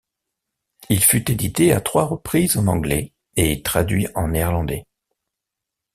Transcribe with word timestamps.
Il 0.89 1.03
fut 1.03 1.29
édité 1.29 1.73
à 1.73 1.79
trois 1.79 2.05
reprises 2.05 2.57
en 2.57 2.65
anglais 2.65 3.13
et 3.35 3.61
traduit 3.61 4.07
en 4.15 4.29
néerlandais. 4.29 4.87